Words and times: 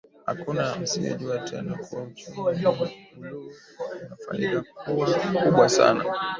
Hakuna 0.25 0.75
asiyejua 0.83 1.39
tena 1.39 1.77
kuwa 1.77 2.03
uchumi 2.03 2.37
wa 2.39 2.53
Buluu 3.15 3.51
una 4.03 4.15
faida 4.27 4.63
kubwa 5.43 5.69
sana 5.69 6.05